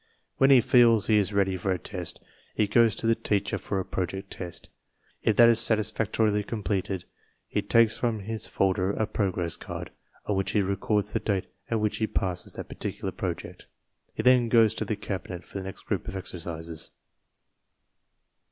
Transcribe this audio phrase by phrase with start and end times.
[0.37, 2.19] When he feels he is ready for a test,
[2.55, 4.67] he goes to the teacher for a project test.
[5.21, 7.03] If that is sat isfactorily completed,
[7.47, 9.91] he takes from his folder a prog ress card,
[10.25, 13.67] on which he records the date at which he passed that particular project.
[14.15, 16.89] He then goes to the cabinet for the next group of exercises.